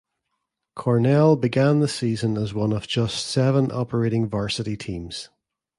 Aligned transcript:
Cornell 0.75 1.35
began 1.35 1.79
the 1.79 1.87
season 1.87 2.35
as 2.35 2.55
one 2.55 2.73
of 2.73 2.87
just 2.87 3.23
seven 3.23 3.71
operating 3.71 4.27
varsity 4.27 4.75
teams. 4.75 5.29